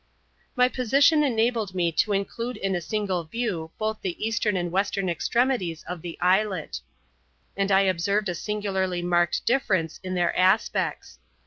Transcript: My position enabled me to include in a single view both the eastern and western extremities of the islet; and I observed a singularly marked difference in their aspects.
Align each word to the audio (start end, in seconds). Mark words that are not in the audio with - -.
My 0.55 0.67
position 0.67 1.23
enabled 1.23 1.75
me 1.75 1.91
to 1.91 2.11
include 2.13 2.57
in 2.57 2.73
a 2.75 2.81
single 2.81 3.23
view 3.23 3.69
both 3.77 4.01
the 4.01 4.17
eastern 4.27 4.57
and 4.57 4.71
western 4.71 5.09
extremities 5.09 5.83
of 5.83 6.01
the 6.01 6.17
islet; 6.19 6.79
and 7.55 7.71
I 7.71 7.81
observed 7.81 8.27
a 8.27 8.33
singularly 8.33 9.03
marked 9.03 9.45
difference 9.45 9.99
in 10.03 10.15
their 10.15 10.35
aspects. 10.35 11.19